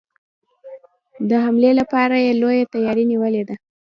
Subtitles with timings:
[1.29, 3.55] د حملې لپاره یې لويه تیاري نیولې ده.